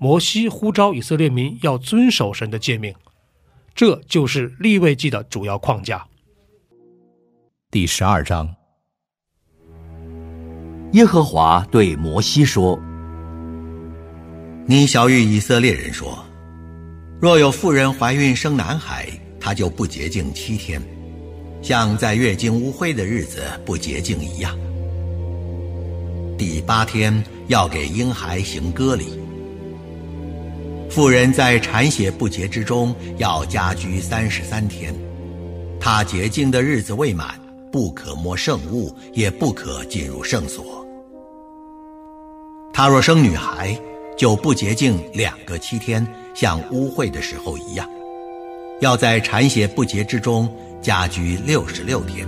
[0.00, 2.94] 摩西呼召以色列民要遵守神的诫命，
[3.74, 6.06] 这就是立位记的主要框架。
[7.68, 8.48] 第十二章，
[10.92, 12.78] 耶和华对摩西说
[14.66, 16.24] ：“你小谕以色列人说，
[17.20, 19.08] 若有妇人怀孕生男孩，
[19.40, 20.80] 她就不洁净七天，
[21.60, 24.56] 像在月经污秽的日子不洁净一样。
[26.38, 29.18] 第八天要给婴孩行割礼。”
[30.98, 34.92] 妇人在产血不洁之中要家居三十三天，
[35.78, 37.38] 她洁净的日子未满，
[37.70, 40.84] 不可摸圣物，也不可进入圣所。
[42.72, 43.78] 她若生女孩，
[44.16, 46.04] 就不洁净两个七天，
[46.34, 47.88] 像污秽的时候一样，
[48.80, 52.26] 要在产血不洁之中家居六十六天。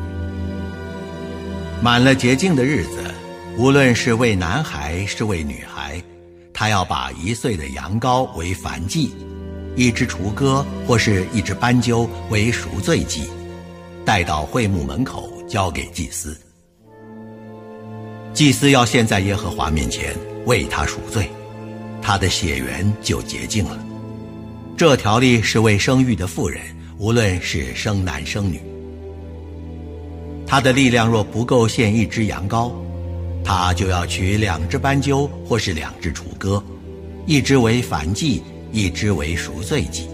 [1.82, 3.03] 满了洁净的日子，
[3.59, 6.00] 无论是为男孩是为女孩。
[6.60, 9.15] 他要把一岁的羊羔为燔祭，
[9.76, 13.22] 一只雏鸽或是一只斑鸠为赎罪祭，
[14.04, 16.38] 带到会幕门口交给祭司。
[18.34, 21.31] 祭司要献在耶和华面前为他赎罪，
[22.03, 23.82] 他的血缘就洁净了。
[24.77, 26.60] 这条例是为生育的妇人，
[26.98, 28.60] 无论是生男生女，
[30.47, 32.71] 他的力量若不够献一只羊羔。
[33.44, 36.62] 他就要取两只斑鸠，或是两只雏鸽，
[37.26, 38.42] 一只为燔祭，
[38.72, 40.08] 一只为赎罪祭。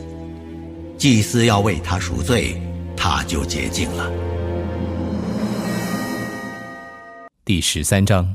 [0.97, 2.61] 祭司要为他赎罪，
[2.97, 4.11] 他就洁净了。
[7.45, 8.35] 第十三章。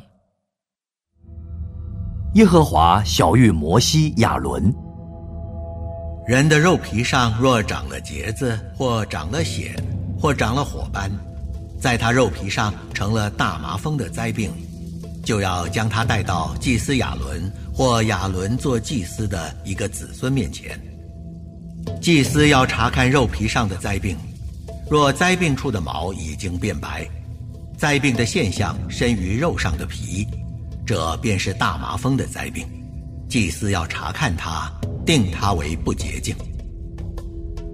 [2.35, 4.73] 耶和华小谕摩西、亚伦：
[6.25, 9.75] 人的肉皮上若长了疖子，或长了癣，
[10.17, 11.11] 或长了火斑，
[11.77, 14.49] 在他肉皮上成了大麻风的灾病。
[15.23, 20.79] 就要将他带到祭司亚伦或亚伦做祭司的一个子孙面前。
[22.01, 24.17] 祭司要查看肉皮上的灾病，
[24.89, 27.07] 若灾病处的毛已经变白，
[27.77, 30.27] 灾病的现象深于肉上的皮，
[30.85, 32.67] 这便是大麻风的灾病。
[33.27, 34.71] 祭司要查看它，
[35.05, 36.35] 定它为不洁净。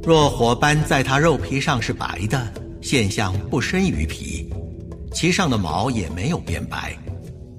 [0.04, 2.48] 若火斑在它肉皮上是白的，
[2.82, 4.50] 现象不深于皮，
[5.14, 6.96] 其上的毛也没有变白。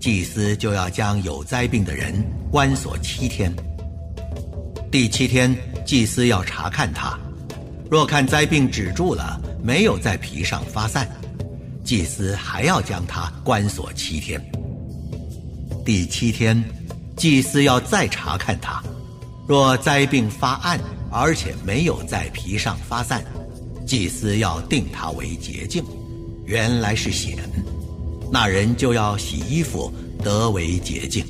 [0.00, 2.14] 祭司就要将有灾病的人
[2.52, 3.52] 关锁七天。
[4.90, 5.54] 第七天，
[5.84, 7.18] 祭司要查看他，
[7.90, 11.08] 若看灾病止住了，没有在皮上发散，
[11.84, 14.40] 祭司还要将他关锁七天。
[15.84, 16.62] 第七天，
[17.16, 18.80] 祭司要再查看他，
[19.48, 20.78] 若灾病发暗，
[21.10, 23.24] 而且没有在皮上发散，
[23.84, 25.84] 祭司要定他为洁净，
[26.46, 27.36] 原来是险。
[28.30, 29.92] 那人就要洗衣服，
[30.22, 31.24] 得为洁净。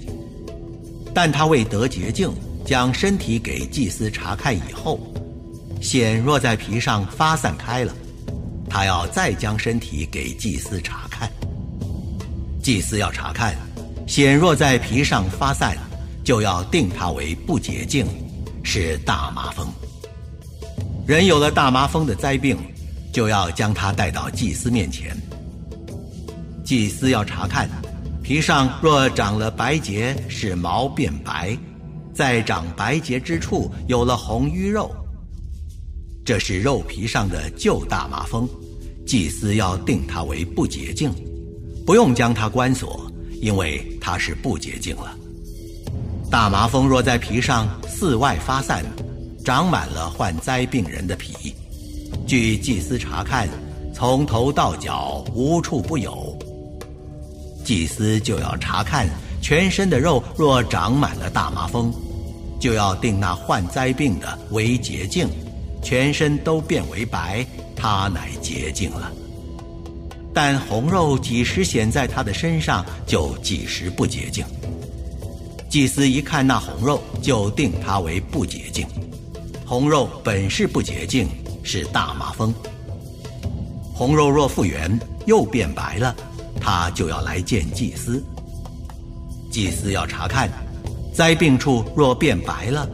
[1.14, 2.30] 但他未得洁净，
[2.64, 5.00] 将身体给祭司查看以后，
[5.80, 7.94] 癣若在皮上发散开了，
[8.68, 11.30] 他要再将身体给祭司查看。
[12.62, 13.56] 祭司要查看，
[14.06, 15.76] 癣若在皮上发散，
[16.24, 18.06] 就要定他为不洁净，
[18.62, 19.66] 是大麻风。
[21.06, 22.58] 人有了大麻风的灾病，
[23.12, 25.16] 就要将他带到祭司面前。
[26.68, 27.66] 祭司要查看，
[28.22, 31.56] 皮上若长了白结，使毛变白，
[32.12, 34.94] 在长白结之处有了红瘀肉，
[36.26, 38.46] 这是肉皮上的旧大麻风，
[39.06, 41.10] 祭司要定它为不洁净，
[41.86, 43.10] 不用将它关锁，
[43.40, 45.16] 因为它是不洁净了。
[46.30, 48.84] 大麻风若在皮上四外发散，
[49.42, 51.54] 长满了患灾病人的皮，
[52.26, 53.48] 据祭司查看，
[53.94, 56.38] 从头到脚无处不有。
[57.68, 59.06] 祭司就要查看
[59.42, 61.92] 全身的肉，若长满了大麻风，
[62.58, 65.28] 就要定那患灾病的为洁净，
[65.82, 67.44] 全身都变为白，
[67.76, 69.12] 他乃洁净了。
[70.32, 74.42] 但红肉几时显在他的身上，就几时不洁净。
[75.68, 78.86] 祭司一看那红肉，就定他为不洁净。
[79.66, 81.28] 红肉本是不洁净，
[81.62, 82.54] 是大麻风。
[83.92, 86.16] 红肉若复原，又变白了，
[86.60, 88.22] 他就要来见祭司。
[89.50, 90.50] 祭司要查看，
[91.14, 92.88] 灾病处若变白了，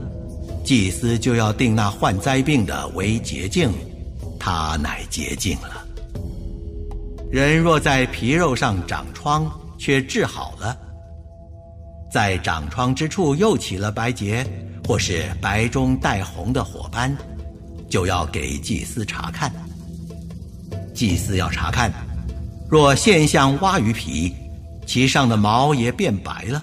[0.64, 3.70] 祭司就要定那患灾病的为洁净，
[4.38, 5.84] 他乃洁净了。
[7.30, 10.76] 人若在皮肉上长疮，却治好了，
[12.12, 14.46] 在长疮之处又起了白结，
[14.86, 17.14] 或是白中带红的火斑，
[17.90, 19.52] 就要给祭司查看。
[20.94, 21.92] 祭司要查看，
[22.68, 24.34] 若现象挖鱼皮，
[24.86, 26.62] 其上的毛也变白了，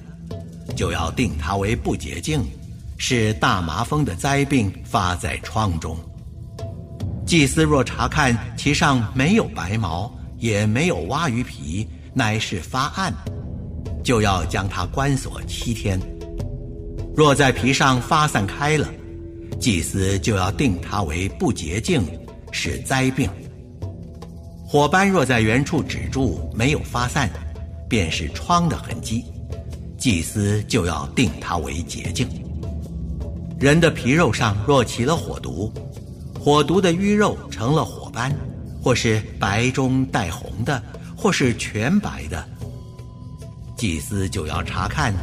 [0.76, 2.44] 就要定它为不洁净，
[2.98, 5.98] 是大麻风的灾病发在疮中。
[7.26, 13.14] 祭司若查看其上没有白毛，也没有挖鱼皮，乃是发暗，
[14.04, 16.00] 就要将它关锁七天。
[17.16, 18.88] 若在皮上发散开了，
[19.60, 22.04] 祭司就要定它为不洁净，
[22.52, 23.30] 是灾病。
[24.72, 27.30] 火斑若在原处止住，没有发散，
[27.90, 29.26] 便是疮的痕迹，
[29.98, 32.26] 祭司就要定它为洁净。
[33.60, 35.70] 人的皮肉上若起了火毒，
[36.40, 38.34] 火毒的淤肉成了火斑，
[38.82, 40.82] 或是白中带红的，
[41.18, 42.42] 或是全白的，
[43.76, 45.14] 祭司就要查看，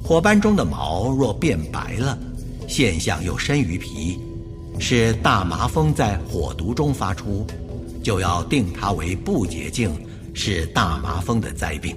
[0.00, 2.16] 火斑中的毛若变白了，
[2.68, 4.16] 现象又深于皮，
[4.78, 7.44] 是大麻风在火毒中发出。
[8.02, 9.90] 就要定它为不洁净，
[10.34, 11.96] 是大麻风的灾病。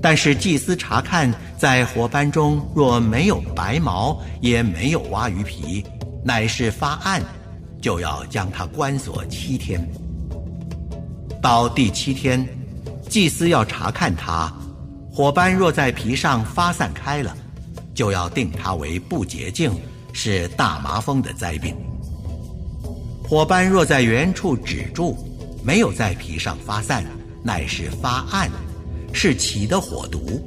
[0.00, 5.84] 但是祭司查看，在火斑中若没有白毛，也没有挖鱼皮，
[6.24, 7.20] 乃是发暗，
[7.82, 9.84] 就要将它关锁七天。
[11.42, 12.46] 到第七天，
[13.08, 14.52] 祭司要查看它，
[15.10, 17.36] 火斑若在皮上发散开了，
[17.92, 19.72] 就要定它为不洁净，
[20.12, 21.76] 是大麻风的灾病。
[23.28, 25.14] 火斑若在原处止住，
[25.62, 27.04] 没有在皮上发散，
[27.42, 28.50] 乃是发暗，
[29.12, 30.40] 是起的火毒。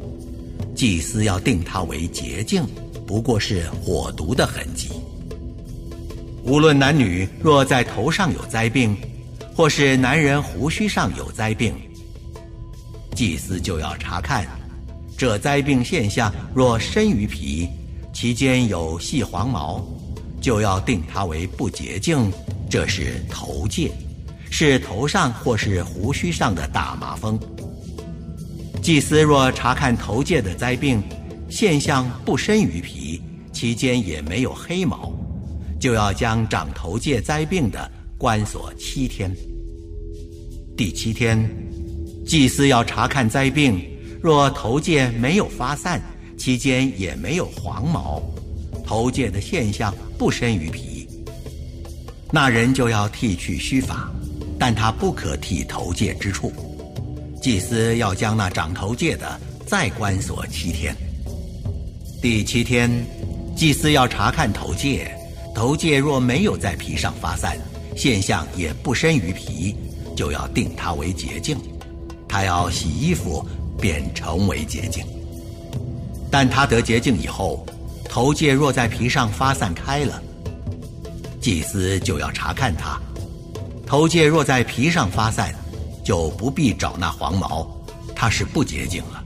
[0.73, 2.65] 祭司要定它为洁净，
[3.05, 4.89] 不过是火毒的痕迹。
[6.43, 8.97] 无论男女，若在头上有灾病，
[9.55, 11.75] 或是男人胡须上有灾病，
[13.13, 14.43] 祭司就要查看，
[15.15, 17.69] 这灾病现象若深于皮，
[18.11, 19.85] 其间有细黄毛，
[20.41, 22.31] 就要定它为不洁净。
[22.71, 23.91] 这是头疥，
[24.49, 27.37] 是头上或是胡须上的大麻风。
[28.81, 31.03] 祭司若查看头疥的灾病，
[31.49, 33.21] 现象不深于皮，
[33.51, 35.11] 其间也没有黑毛，
[35.81, 39.29] 就要将长头疥灾病的关锁七天。
[40.77, 41.45] 第七天，
[42.25, 43.81] 祭司要查看灾病，
[44.21, 46.01] 若头疥没有发散，
[46.37, 48.23] 其间也没有黄毛，
[48.85, 50.90] 头疥的现象不深于皮。
[52.33, 54.09] 那人就要剃去须发，
[54.57, 56.51] 但他不可剃头戒之处。
[57.41, 60.95] 祭司要将那长头戒的再关锁七天。
[62.21, 62.89] 第七天，
[63.55, 65.11] 祭司要查看头戒，
[65.53, 67.57] 头戒若没有在皮上发散，
[67.97, 69.75] 现象也不深于皮，
[70.15, 71.57] 就要定他为洁净。
[72.29, 73.45] 他要洗衣服，
[73.77, 75.03] 便成为洁净。
[76.29, 77.65] 但他得洁净以后，
[78.07, 80.23] 头戒若在皮上发散开了。
[81.41, 83.01] 祭司就要查看它，
[83.87, 85.53] 头疥若在皮上发散，
[86.05, 87.67] 就不必找那黄毛，
[88.15, 89.23] 它是不洁净了。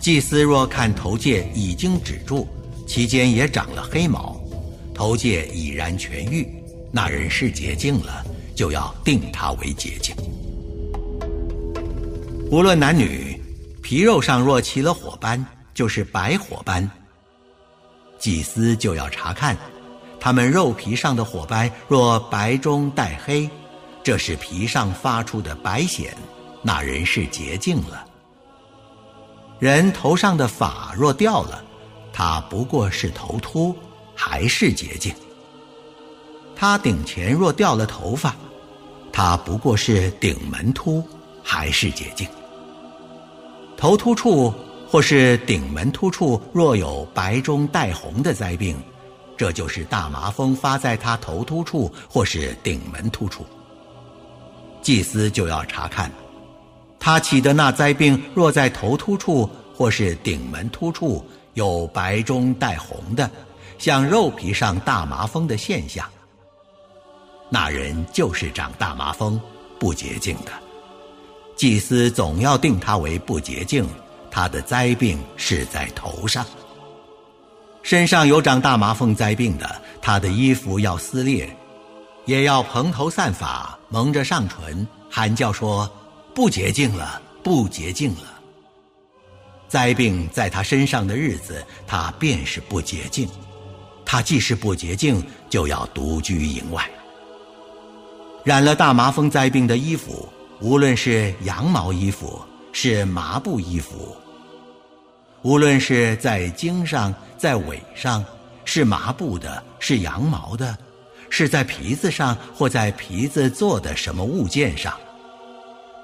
[0.00, 2.48] 祭司若看头疥已经止住，
[2.86, 4.40] 其间也长了黑毛，
[4.94, 6.48] 头疥已然痊愈，
[6.90, 10.16] 那人是洁净了，就要定他为洁净。
[12.50, 13.38] 无论男女，
[13.82, 15.44] 皮肉上若起了火斑，
[15.74, 16.90] 就是白火斑，
[18.18, 19.54] 祭司就要查看。
[20.20, 23.48] 他们肉皮上的火斑若白中带黑，
[24.02, 26.10] 这是皮上发出的白癣，
[26.62, 28.04] 那人是洁净了。
[29.58, 31.64] 人头上的发若掉了，
[32.12, 33.74] 他不过是头秃，
[34.14, 35.14] 还是洁净。
[36.54, 38.36] 他顶前若掉了头发，
[39.10, 41.02] 他不过是顶门秃，
[41.42, 42.28] 还是洁净。
[43.76, 44.52] 头秃处
[44.86, 48.76] 或是顶门秃处若有白中带红的灾病。
[49.40, 53.42] 这就是大麻风发在他头突处或是顶门突处，
[54.82, 56.12] 祭司就要查看，
[56.98, 63.30] 他起的那灾病若在头突处或是顶门突处，有白中带红的，
[63.78, 66.06] 像肉皮上大麻风的现象。
[67.48, 69.40] 那人就是长大麻风、
[69.78, 70.52] 不洁净的，
[71.56, 73.88] 祭司总要定他为不洁净，
[74.30, 76.44] 他的灾病是在头上。
[77.82, 81.48] 身上有长大麻风灾病的，他的衣服要撕裂，
[82.26, 85.90] 也要蓬头散发，蒙着上唇，喊叫说
[86.34, 88.40] ：“不洁净了，不洁净了。”
[89.66, 93.28] 灾病在他身上的日子，他便是不洁净。
[94.04, 96.88] 他既是不洁净，就要独居营外。
[98.42, 100.28] 染了大麻风灾病的衣服，
[100.60, 102.40] 无论是羊毛衣服，
[102.72, 104.16] 是麻布衣服，
[105.42, 108.24] 无论是在经上、在尾上，
[108.64, 110.76] 是麻布的，是羊毛的，
[111.30, 114.94] 是在皮子上或在皮子做的什么物件上。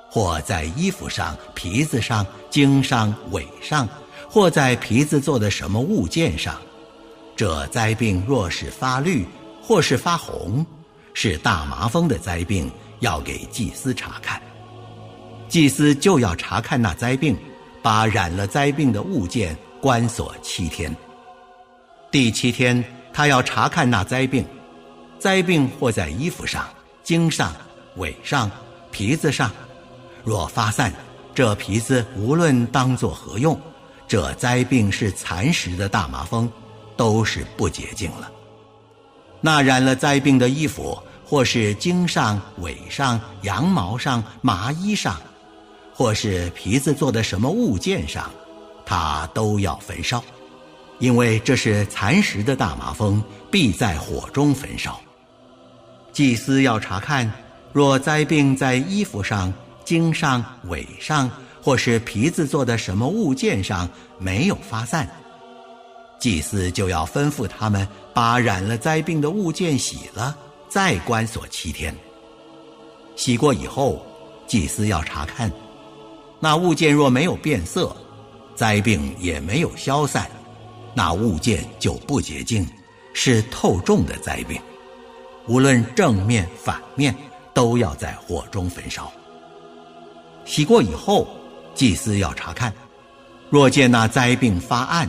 [0.08, 3.86] 或在衣服上、皮子上、经上、尾上，
[4.26, 6.56] 或在皮子做的什么物件上，
[7.36, 9.26] 这灾病若是发绿，
[9.60, 10.64] 或是发红，
[11.12, 14.40] 是大麻风的灾病，要给祭司查看。
[15.48, 17.36] 祭司就要查看那灾病，
[17.86, 20.92] 把染了灾病的物件关锁七天。
[22.10, 24.44] 第七天，他要查看那灾病，
[25.20, 26.68] 灾病或在衣服上、
[27.04, 27.54] 茎上、
[27.98, 28.50] 尾上、
[28.90, 29.52] 皮子上。
[30.24, 30.92] 若发散，
[31.32, 33.56] 这皮子无论当作何用，
[34.08, 36.50] 这灾病是蚕食的大麻风，
[36.96, 38.28] 都是不洁净了。
[39.40, 45.20] 那染了灾病的衣服，或是茎上、尾上、羊毛上、麻衣上，
[45.96, 48.30] 或是皮子做的什么物件上，
[48.84, 50.22] 他都要焚烧，
[50.98, 55.00] 因为这是蚕食的大麻风，必在火中焚烧。
[56.12, 57.32] 祭司要查看，
[57.72, 59.52] 若灾病在衣服上。
[59.86, 61.30] 茎上、尾上，
[61.62, 63.88] 或是皮子做的什么物件上
[64.18, 65.08] 没有发散，
[66.18, 70.36] 祭司就要吩咐他们把染了灾病的物件洗了，
[70.68, 71.94] 再关锁七天。
[73.14, 74.04] 洗过以后，
[74.48, 75.48] 祭司要查看，
[76.38, 77.94] 那物件若没有变色，
[78.54, 80.30] 灾病也没有消散，
[80.94, 82.66] 那物件就不洁净，
[83.14, 84.60] 是透重的灾病，
[85.46, 87.14] 无论正面反面，
[87.54, 89.10] 都要在火中焚烧。
[90.44, 91.26] 洗过以后，
[91.74, 92.72] 祭司要查看，
[93.50, 95.08] 若见那灾病发暗，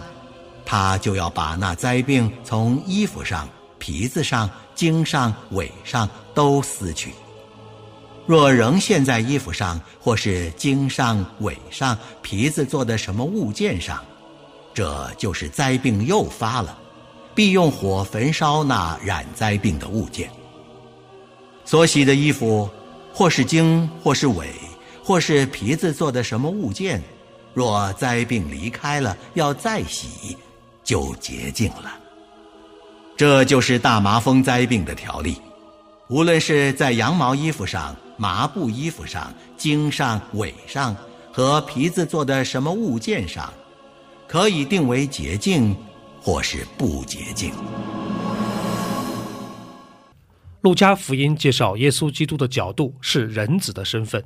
[0.66, 7.14] 他就要把那灾病从衣服上、皮子上、茎上、尾上都撕去。
[8.28, 14.04] 若仍现在衣服上，或是茎上、尾上、皮子做的什么物件上，
[14.74, 16.78] 这就是灾病又发了，
[17.34, 20.30] 必用火焚烧那染灾病的物件。
[21.64, 22.70] 所洗的衣服，
[23.14, 24.50] 或是茎，或是尾。
[25.04, 27.02] 或是皮子做的什么物件，
[27.54, 30.36] 若灾病离开了，要再洗，
[30.84, 31.98] 就洁净了。
[33.16, 35.42] 这就是大麻风灾病的条例。
[36.10, 40.96] 无论是在羊毛衣服上、麻布衣服上、茎上、尾上
[41.34, 43.54] 和皮子做的什么物件上，
[44.26, 45.76] 可以定为洁净，
[46.22, 47.52] 或是不洁净。
[50.62, 54.24] 路加福音介绍耶稣基督的角度是人子的身份。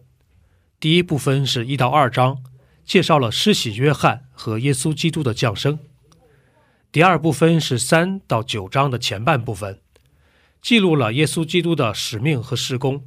[0.80, 2.38] 第一部分是一到二章，
[2.86, 5.80] 介绍了施洗约翰和耶稣基督的降生。
[6.92, 9.80] 第二部分是三到九章的前半部分，
[10.62, 13.06] 记录了耶稣基督的使命和施工。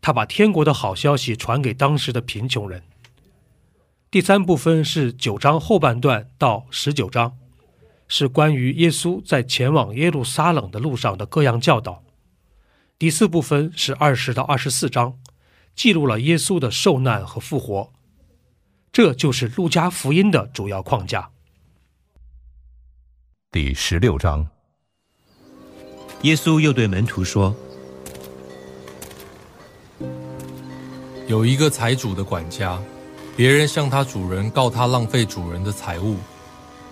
[0.00, 2.82] 他把天国的好消息传给当时的贫穷人。
[4.10, 7.36] 第三部分是九章后半段到十九章，
[8.08, 12.02] 是关于耶稣在前往耶路撒冷的路上的各样教导。
[12.98, 15.18] 第四部分是二十到二十四章。
[15.76, 17.92] 记录了耶稣的受难和复活，
[18.92, 21.30] 这就是路加福音的主要框架。
[23.50, 24.48] 第十六章，
[26.22, 27.54] 耶稣又对门徒说
[31.26, 32.78] ：“有一个财主的管家，
[33.36, 36.16] 别人向他主人告他浪费主人的财物，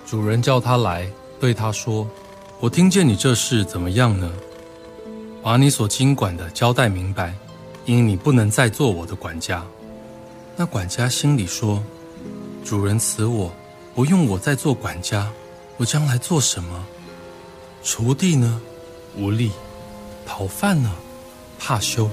[0.07, 1.07] 主人叫他来，
[1.39, 2.09] 对他说
[2.59, 4.33] ：‘我听见你这事怎么样呢？
[5.43, 7.35] 把你所经管的交代明白。’”
[7.85, 9.65] 因你不能再做我的管家，
[10.57, 11.83] 那管家心里说
[12.63, 13.51] ：“主人辞我，
[13.95, 15.27] 不用我再做管家，
[15.79, 16.85] 我将来做什么？
[17.83, 18.61] 锄地呢，
[19.17, 19.51] 无力；
[20.27, 20.91] 讨饭呢，
[21.59, 22.09] 怕羞。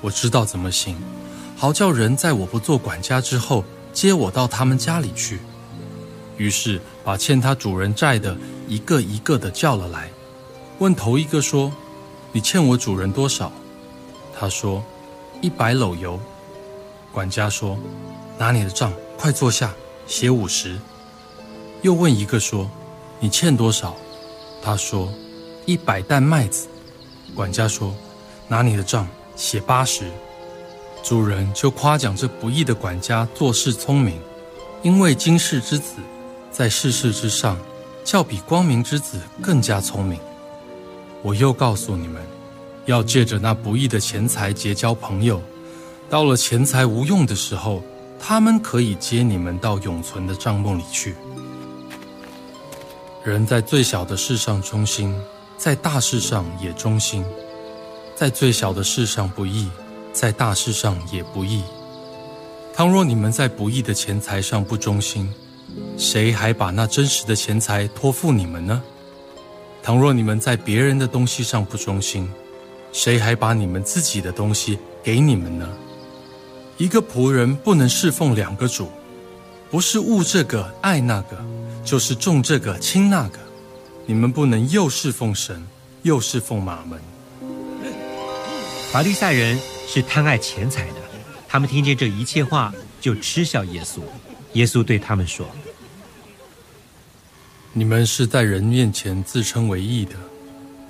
[0.00, 0.96] 我知道怎么行，
[1.56, 5.40] 好叫人在我不做管家之后，接我到他们家里去。
[6.36, 10.10] 于是把欠他主人债的一个一个的叫了来，
[10.78, 11.70] 问头一个说：
[12.32, 13.52] 你欠我主人多少？”
[14.38, 14.82] 他说
[15.42, 16.18] ：“一百篓油。”
[17.12, 17.76] 管家说
[18.38, 19.74] ：“拿你的账，快坐下，
[20.06, 20.78] 写五十。”
[21.82, 22.70] 又问一个说
[23.20, 23.94] ：“你欠多少？”
[24.62, 25.12] 他说
[25.70, 26.66] ：“一百担麦子。”
[27.36, 27.94] 管家说
[28.48, 30.10] ：“拿你的账写八十。”
[31.02, 34.20] 主人就夸奖这不义的管家做事聪明，
[34.82, 35.94] 因为今世之子
[36.50, 37.56] 在世事之上，
[38.04, 40.18] 较比光明之子更加聪明。
[41.22, 42.20] 我又告诉你们，
[42.86, 45.40] 要借着那不义的钱财结交朋友，
[46.10, 47.82] 到了钱财无用的时候，
[48.18, 51.14] 他们可以接你们到永存的帐幕里去。
[53.24, 55.14] 人在最小的事上忠心，
[55.60, 57.22] 在大事上也忠心；
[58.16, 59.68] 在最小的事上不义，
[60.10, 61.62] 在大事上也不义。
[62.74, 65.30] 倘若你们在不义的钱财上不忠心，
[65.98, 68.82] 谁还把那真实的钱财托付你们呢？
[69.82, 72.26] 倘若你们在别人的东西上不忠心，
[72.90, 75.68] 谁还把你们自己的东西给你们呢？
[76.78, 78.88] 一个仆人不能侍奉两个主，
[79.70, 81.36] 不是恶这个爱那个。
[81.84, 83.38] 就是重这个轻那个，
[84.10, 85.64] 你们不能又侍奉神，
[86.02, 87.00] 又侍奉马门。
[88.90, 90.96] 法利赛人是贪爱钱财的，
[91.46, 94.00] 他们听见这一切话，就嗤笑耶稣。
[94.54, 95.46] 耶稣对他们说
[97.72, 100.16] ：“你们是在人面前自称为义的，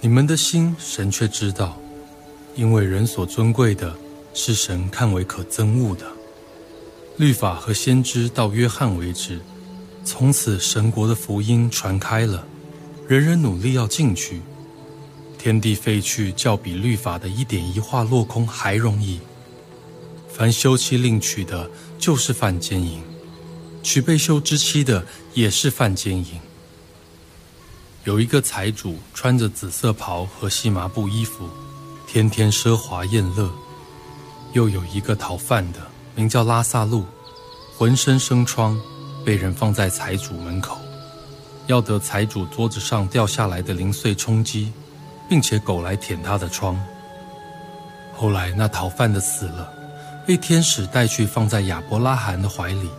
[0.00, 1.79] 你们的心神却知道，
[2.57, 3.95] 因为人所尊贵的，
[4.33, 6.07] 是神看为可憎恶的。
[7.19, 9.39] 律法和先知到约翰为止。”
[10.07, 12.47] 从此，神国的福音传开了，
[13.11, 14.40] 人人努力要进去。
[15.37, 19.19] 天地废去，较比律法的一点一画落空还容易。
[20.33, 23.00] 凡休妻另娶的，就是犯奸淫；
[23.83, 26.39] 娶被休之妻的，也是犯奸淫。
[28.04, 31.49] 有一个财主穿着紫色袍和细麻布衣服，
[32.06, 33.50] 天天奢华宴乐；
[34.52, 35.80] 又有一个讨饭的，
[36.15, 37.04] 名叫拉萨路，
[37.76, 38.80] 浑身生疮。
[39.25, 40.78] 被人放在财主门口，
[41.71, 44.73] 要得财主桌子上掉下来的零碎充饥，
[45.28, 46.76] 并且狗来舔他的疮。
[48.13, 49.73] 后来那逃犯的死了，
[50.26, 52.91] 被天使带去放在亚伯拉罕的怀里，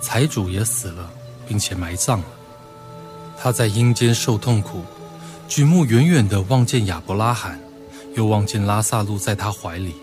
[0.00, 1.10] 财主也死了，
[1.48, 2.26] 并且埋葬了。
[3.36, 4.84] 他在阴间受痛苦，
[5.48, 7.58] 举目远远的望见亚伯拉罕，
[8.14, 9.96] 又望见拉萨路在他怀里，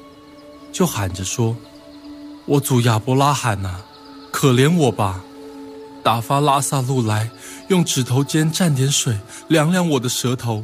[0.74, 1.56] 就喊着说
[2.46, 3.80] ：“我主亚伯拉罕呐，
[4.30, 5.24] 可怜我吧！”
[6.04, 7.30] 打发拉萨路来，
[7.68, 9.18] 用指头尖蘸点水，
[9.50, 10.64] 凉凉我的舌头，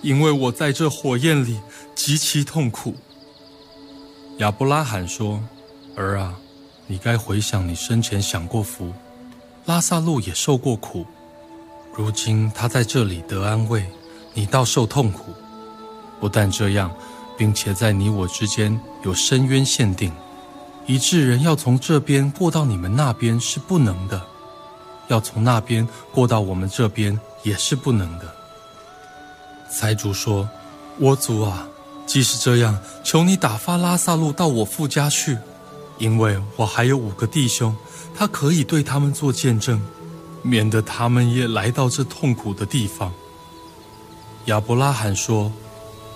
[0.00, 1.60] 因为我在这火焰里
[1.94, 2.94] 极其痛苦。
[4.38, 5.38] 亚伯拉罕说
[5.96, 6.34] ：“儿啊，
[6.86, 8.90] 你该回想你生前享过福，
[9.66, 11.04] 拉萨路也受过苦，
[11.94, 13.84] 如今他在这里得安慰，
[14.32, 15.34] 你倒受痛苦。
[16.18, 16.90] 不但这样，
[17.36, 20.10] 并且在你我之间有深渊限定，
[20.86, 24.26] 以致人要从这边过到你们那边是不能的。”
[25.10, 28.24] 要从那边过到我们这边也是不能的。
[29.68, 30.48] 财主说
[30.98, 31.68] ：“我主啊，
[32.06, 35.36] 即使这样，求你打发拉萨路到我父家去，
[35.98, 37.76] 因为我还有五个弟兄，
[38.16, 39.80] 他可以对他们做见证，
[40.42, 43.12] 免得他们也来到这痛苦的地方。”
[44.46, 45.52] 亚伯拉罕说：“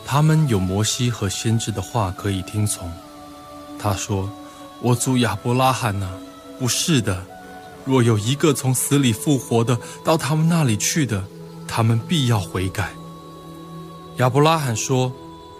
[0.07, 2.91] 他们有摩西和先知的话可以听从。”
[3.79, 4.29] 他说
[4.81, 6.09] ：“我主亚伯拉罕呐，
[6.59, 7.25] 不是的。”
[7.85, 11.27] 若有一个从死里复活的到他们那里去的，
[11.69, 12.95] 他们必要悔改。
[14.19, 15.13] 亚伯拉罕说：“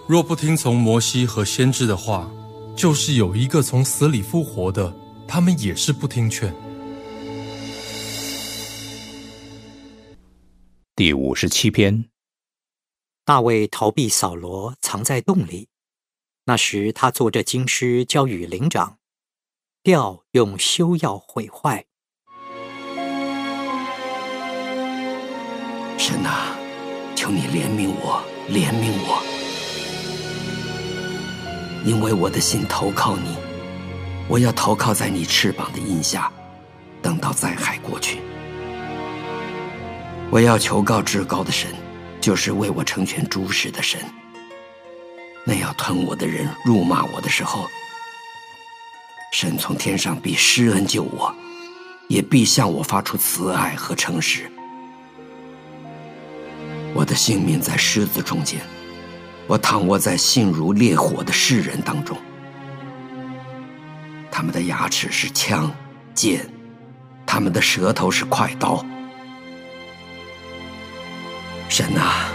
[0.07, 2.31] 若不听从摩西和先知的话，
[2.75, 4.95] 就是有一个从死里复活的，
[5.27, 6.55] 他们也是不听劝。”
[10.95, 12.05] 第五十七篇。
[13.25, 15.67] 大卫逃避扫罗，藏在洞里。
[16.45, 18.99] 那时他做着经师，交与灵长，
[19.83, 21.85] 调用修药毁坏。
[25.97, 26.55] 神啊，
[27.15, 29.23] 求你怜悯我，怜悯我，
[31.85, 33.35] 因为我的心投靠你，
[34.27, 36.31] 我要投靠在你翅膀的荫下，
[37.01, 38.19] 等到灾害过去。
[40.29, 41.73] 我要求告至高的神，
[42.19, 43.99] 就是为我成全诸事的神。
[45.45, 47.67] 那要吞我的人辱骂我的时候，
[49.31, 51.33] 神从天上必施恩救我，
[52.09, 54.51] 也必向我发出慈爱和诚实。
[56.95, 58.61] 我的性命在狮子中间，
[59.47, 62.17] 我躺卧在性如烈火的世人当中。
[64.31, 65.69] 他们的牙齿是枪
[66.13, 66.49] 剑，
[67.25, 68.83] 他们的舌头是快刀。
[71.67, 72.31] 神啊，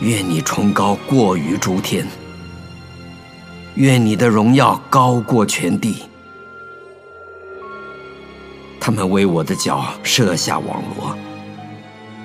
[0.00, 2.06] 愿你崇高过于诸天，
[3.74, 6.04] 愿你的荣耀高过全地。
[8.78, 11.16] 他们为我的脚设下网罗，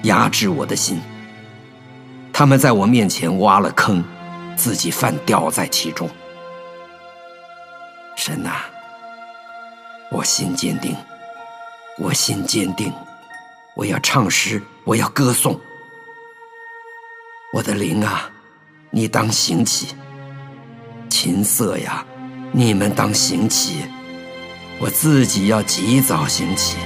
[0.07, 0.99] 压制我的心。
[2.33, 4.03] 他们在我面前挖了坑，
[4.55, 6.09] 自己犯掉在其中。
[8.15, 8.49] 神呐，
[10.11, 10.95] 我心坚定，
[11.97, 12.91] 我心坚定，
[13.75, 15.59] 我要唱诗，我要歌颂。
[17.53, 18.29] 我的灵啊，
[18.91, 19.95] 你当行起；
[21.09, 22.05] 琴瑟呀，
[22.51, 23.85] 你们当行起。
[24.79, 26.77] 我自己要及早行起。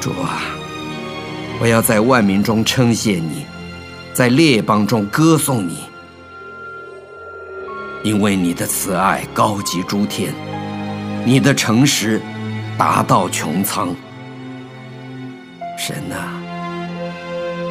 [0.00, 0.42] 主啊，
[1.60, 3.44] 我要在万民中称谢你，
[4.12, 5.78] 在列邦中歌颂你，
[8.04, 10.32] 因为你的慈爱高及诸天，
[11.24, 12.22] 你的诚实
[12.78, 13.92] 达到穹苍。
[15.76, 16.40] 神啊！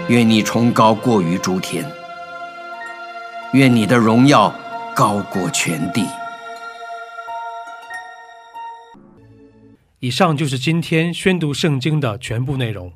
[0.09, 1.85] 愿你崇高过于诸天，
[3.53, 4.53] 愿你的荣耀
[4.93, 6.05] 高过全地。
[9.99, 12.91] 以上就是今天宣读圣经的全部内容。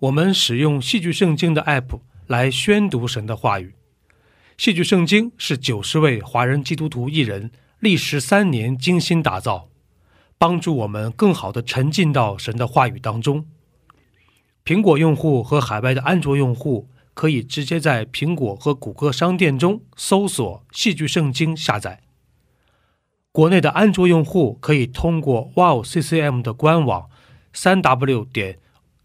[0.00, 3.74] 我们使用戏剧圣经的 App 来宣读神的话语。
[4.56, 9.68] 戏剧圣经是九十位华人基督徒艺人历时三年精心打造，
[10.38, 13.44] 帮助我们更好的沉浸到神的话语当中。
[14.64, 22.02] 苹果用户和海外的安卓用户可以直接在苹果和谷歌商店中搜索“戏剧圣经”下载。
[23.32, 27.08] 国内的安卓用户可以通过 Wow CCM 的官网，
[27.52, 28.60] 三 W 点